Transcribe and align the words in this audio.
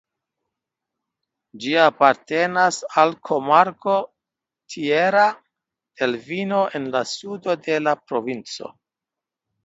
Ĝi 1.63 1.73
apartenas 1.81 2.79
al 3.01 3.11
komarko 3.29 3.97
Tierra 4.75 5.25
del 6.01 6.17
Vino 6.31 6.63
en 6.79 6.89
la 6.97 7.03
sudo 7.11 7.55
de 7.69 7.77
la 7.89 7.95
provinco. 8.13 8.71